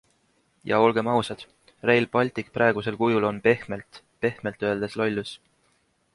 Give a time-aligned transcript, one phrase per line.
[0.69, 1.43] Ja olgem ausad,
[1.89, 5.37] Rail Baltic praegusel kujul on pehmelt, pehmelt öeldes lollus!